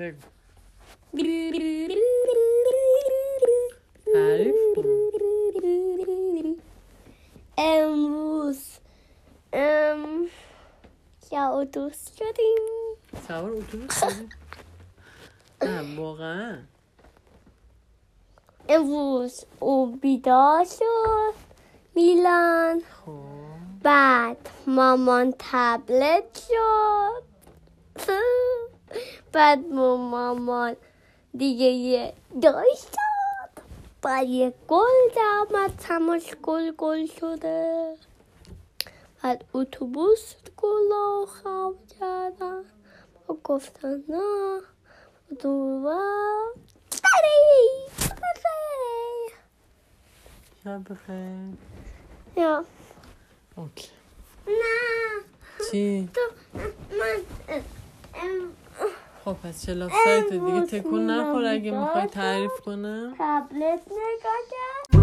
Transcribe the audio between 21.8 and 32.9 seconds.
میلان بعد مامان تبلت شد بعد مامان دیگه یه داشت